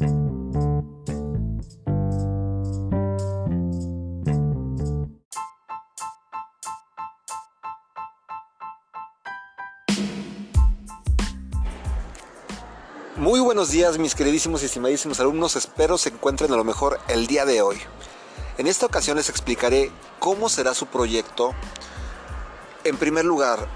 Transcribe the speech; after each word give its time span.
Muy 0.00 0.08
buenos 13.40 13.70
días 13.70 13.98
mis 13.98 14.14
queridísimos 14.14 14.62
y 14.62 14.66
estimadísimos 14.66 15.20
alumnos, 15.20 15.54
espero 15.56 15.98
se 15.98 16.08
encuentren 16.08 16.50
a 16.54 16.56
lo 16.56 16.64
mejor 16.64 16.98
el 17.08 17.26
día 17.26 17.44
de 17.44 17.60
hoy. 17.60 17.76
En 18.56 18.66
esta 18.66 18.86
ocasión 18.86 19.18
les 19.18 19.28
explicaré 19.28 19.92
cómo 20.18 20.48
será 20.48 20.72
su 20.72 20.86
proyecto. 20.86 21.52
En 22.84 22.96
primer 22.96 23.26
lugar, 23.26 23.68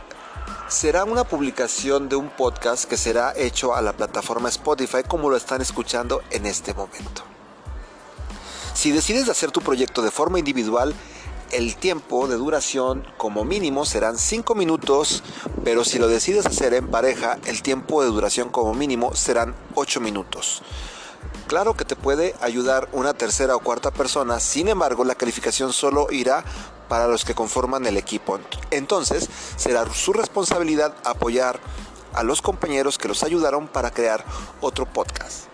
será 0.69 1.05
una 1.05 1.25
publicación 1.25 2.09
de 2.09 2.17
un 2.17 2.31
podcast 2.31 2.85
que 2.85 2.97
será 2.97 3.35
hecho 3.37 3.75
a 3.75 3.83
la 3.83 3.93
plataforma 3.93 4.49
Spotify 4.49 5.03
como 5.07 5.29
lo 5.29 5.37
están 5.37 5.61
escuchando 5.61 6.23
en 6.31 6.47
este 6.47 6.73
momento. 6.73 7.23
Si 8.73 8.91
decides 8.91 9.29
hacer 9.29 9.51
tu 9.51 9.61
proyecto 9.61 10.03
de 10.03 10.11
forma 10.11 10.39
individual, 10.39 10.95
el 11.53 11.77
tiempo 11.77 12.27
de 12.27 12.37
duración 12.37 13.07
como 13.19 13.45
mínimo 13.45 13.85
serán 13.85 14.19
5 14.19 14.55
minutos, 14.55 15.23
pero 15.63 15.85
si 15.85 15.99
lo 15.99 16.09
decides 16.09 16.47
hacer 16.47 16.75
en 16.75 16.91
pareja, 16.91 17.39
el 17.45 17.63
tiempo 17.63 18.03
de 18.03 18.09
duración 18.09 18.49
como 18.49 18.75
mínimo 18.75 19.15
serán 19.15 19.55
8 19.75 20.01
minutos. 20.01 20.63
Claro 21.47 21.75
que 21.75 21.85
te 21.85 21.95
puede 21.95 22.35
ayudar 22.41 22.89
una 22.93 23.13
tercera 23.13 23.55
o 23.55 23.61
cuarta 23.61 23.91
persona, 23.91 24.41
sin 24.41 24.69
embargo 24.69 25.05
la 25.05 25.15
calificación 25.15 25.73
solo 25.73 26.09
irá 26.11 26.43
para 26.89 27.07
los 27.07 27.25
que 27.25 27.35
conforman 27.35 27.87
el 27.87 27.97
equipo. 27.97 28.39
Entonces 28.71 29.29
será 29.57 29.87
su 29.93 30.13
responsabilidad 30.13 30.95
apoyar 31.05 31.61
a 32.13 32.23
los 32.23 32.43
compañeros 32.43 32.99
que 32.99 33.09
los 33.09 33.23
ayudaron 33.23 33.69
para 33.69 33.91
crear 33.91 34.25
otro 34.61 34.87
podcast. 34.87 35.47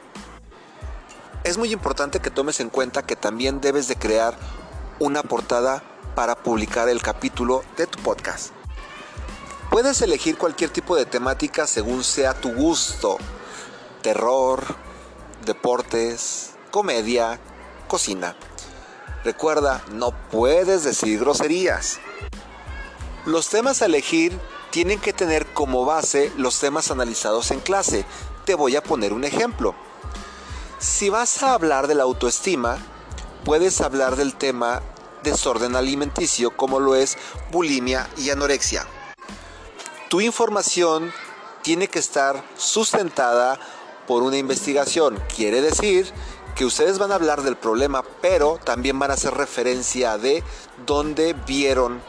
Es 1.42 1.56
muy 1.56 1.72
importante 1.72 2.20
que 2.20 2.30
tomes 2.30 2.60
en 2.60 2.68
cuenta 2.68 3.02
que 3.02 3.16
también 3.16 3.60
debes 3.60 3.88
de 3.88 3.96
crear 3.96 4.36
una 4.98 5.22
portada 5.22 5.82
para 6.14 6.36
publicar 6.36 6.88
el 6.88 7.00
capítulo 7.00 7.62
de 7.76 7.86
tu 7.86 7.98
podcast. 8.02 8.52
Puedes 9.70 10.02
elegir 10.02 10.36
cualquier 10.36 10.70
tipo 10.70 10.96
de 10.96 11.06
temática 11.06 11.66
según 11.66 12.04
sea 12.04 12.34
tu 12.34 12.52
gusto. 12.52 13.16
Terror, 14.02 14.62
deportes, 15.46 16.54
comedia, 16.70 17.40
cocina. 17.88 18.36
Recuerda, 19.24 19.84
no 19.92 20.12
puedes 20.30 20.84
decir 20.84 21.20
groserías. 21.20 22.00
Los 23.26 23.48
temas 23.50 23.82
a 23.82 23.86
elegir 23.86 24.38
tienen 24.70 24.98
que 24.98 25.12
tener 25.12 25.46
como 25.52 25.84
base 25.84 26.32
los 26.38 26.58
temas 26.58 26.90
analizados 26.90 27.50
en 27.50 27.60
clase. 27.60 28.06
Te 28.46 28.54
voy 28.54 28.76
a 28.76 28.82
poner 28.82 29.12
un 29.12 29.24
ejemplo. 29.24 29.74
Si 30.78 31.10
vas 31.10 31.42
a 31.42 31.52
hablar 31.52 31.86
de 31.86 31.94
la 31.94 32.04
autoestima, 32.04 32.78
puedes 33.44 33.82
hablar 33.82 34.16
del 34.16 34.34
tema 34.34 34.80
desorden 35.22 35.76
alimenticio 35.76 36.56
como 36.56 36.80
lo 36.80 36.94
es 36.94 37.18
bulimia 37.50 38.08
y 38.16 38.30
anorexia. 38.30 38.86
Tu 40.08 40.22
información 40.22 41.12
tiene 41.62 41.88
que 41.88 41.98
estar 41.98 42.42
sustentada 42.56 43.60
por 44.06 44.22
una 44.22 44.38
investigación. 44.38 45.22
Quiere 45.36 45.60
decir 45.60 46.10
que 46.54 46.64
ustedes 46.64 46.98
van 46.98 47.12
a 47.12 47.16
hablar 47.16 47.42
del 47.42 47.56
problema, 47.56 48.02
pero 48.20 48.58
también 48.64 48.98
van 48.98 49.10
a 49.10 49.14
hacer 49.14 49.34
referencia 49.34 50.18
de 50.18 50.42
dónde 50.86 51.34
vieron 51.46 52.00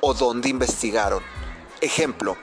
o 0.00 0.14
dónde 0.14 0.48
investigaron. 0.48 1.22
Ejemplo, 1.80 2.36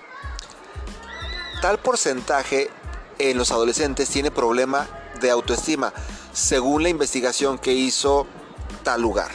tal 1.62 1.80
porcentaje 1.80 2.70
en 3.20 3.38
los 3.38 3.52
adolescentes 3.52 4.10
tiene 4.10 4.32
problema 4.32 4.88
de 5.22 5.32
autoestima, 5.32 5.94
según 6.34 6.84
la 6.84 6.90
investigación 6.90 7.58
que 7.58 7.74
hizo 7.74 8.28
tal 8.84 9.02
lugar. 9.02 9.32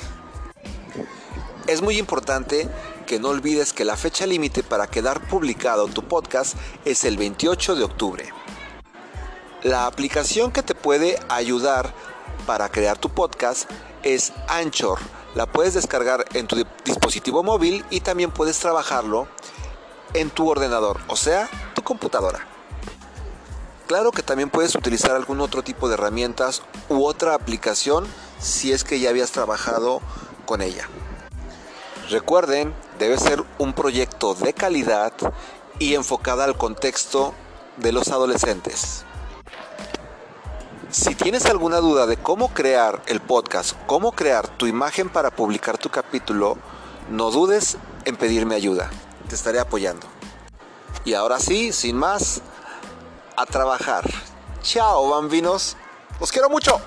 Es 1.67 1.83
muy 1.83 1.99
importante 1.99 2.69
que 3.07 3.19
no 3.19 3.29
olvides 3.29 3.73
que 3.73 3.85
la 3.85 3.97
fecha 3.97 4.27
límite 4.27 4.63
para 4.63 4.87
quedar 4.87 5.27
publicado 5.29 5.89
tu 5.89 6.03
podcast 6.03 6.57
es 6.85 7.05
el 7.05 7.17
28 7.17 7.77
de 7.77 7.85
octubre. 7.85 8.38
La 9.65 9.87
aplicación 9.87 10.53
que 10.53 10.63
te 10.63 10.77
puede 10.77 11.19
ayudar 11.29 11.93
para 12.47 12.69
crear 12.69 12.97
tu 12.97 13.09
podcast 13.09 13.69
es 14.05 14.33
Anchor. 14.47 15.01
La 15.35 15.47
puedes 15.47 15.75
descargar 15.75 16.25
en 16.35 16.47
tu 16.47 16.65
dispositivo 16.85 17.43
móvil 17.43 17.85
y 17.91 18.01
también 18.01 18.31
puedes 18.31 18.57
trabajarlo 18.61 19.27
en 20.15 20.31
tu 20.31 20.49
ordenador, 20.49 21.01
o 21.09 21.17
sea, 21.17 21.51
tu 21.75 21.83
computadora. 21.83 22.47
Claro 23.89 24.13
que 24.13 24.23
también 24.23 24.49
puedes 24.49 24.77
utilizar 24.77 25.17
algún 25.17 25.41
otro 25.41 25.65
tipo 25.65 25.89
de 25.89 25.95
herramientas 25.95 26.63
u 26.89 27.05
otra 27.05 27.35
aplicación 27.35 28.07
si 28.39 28.71
es 28.71 28.85
que 28.85 29.01
ya 29.01 29.11
habías 29.11 29.33
trabajado 29.33 30.01
con 30.47 30.63
ella. 30.63 30.89
Recuerden, 32.11 32.77
debe 33.01 33.19
ser 33.19 33.43
un 33.59 33.73
proyecto 33.73 34.35
de 34.35 34.55
calidad 34.55 35.13
y 35.81 35.95
enfocada 35.95 36.45
al 36.45 36.57
contexto 36.57 37.35
de 37.77 37.91
los 37.91 38.09
adolescentes. 38.09 39.05
Si 40.91 41.15
tienes 41.15 41.45
alguna 41.45 41.81
duda 41.81 42.07
de 42.07 42.17
cómo 42.17 42.49
crear 42.55 43.03
el 43.09 43.21
podcast, 43.21 43.77
cómo 43.87 44.13
crear 44.13 44.49
tu 44.49 44.67
imagen 44.67 45.11
para 45.11 45.31
publicar 45.31 45.77
tu 45.77 45.91
capítulo, 45.91 46.57
no 47.11 47.31
dudes 47.31 47.77
en 48.07 48.17
pedirme 48.17 48.55
ayuda. 48.55 48.89
Te 49.29 49.35
estaré 49.35 49.61
apoyando. 49.61 50.07
Y 51.05 51.13
ahora 51.13 51.41
sí, 51.41 51.73
sin 51.73 51.95
más, 51.95 52.41
a 53.37 53.45
trabajar. 53.45 54.05
Chao, 54.63 55.11
bambinos. 55.11 55.77
Los 56.21 56.33
quiero 56.33 56.49
mucho. 56.49 56.81